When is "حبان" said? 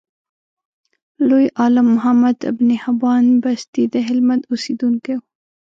2.83-3.25